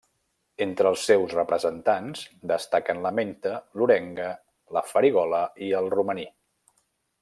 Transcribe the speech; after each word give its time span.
Entre 0.65 0.87
els 0.91 1.03
seus 1.09 1.35
representants 1.35 2.25
destaquen 2.53 3.03
la 3.05 3.13
menta, 3.21 3.53
l'orenga, 3.81 4.33
la 4.79 4.87
farigola 4.95 5.47
i 5.69 5.73
el 5.83 5.95
romaní. 6.01 6.31